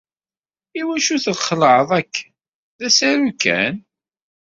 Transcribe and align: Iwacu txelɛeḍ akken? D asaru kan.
Iwacu 0.79 1.17
txelɛeḍ 1.23 1.89
akken? 1.99 2.31
D 2.79 2.81
asaru 2.87 3.31
kan. 3.41 3.75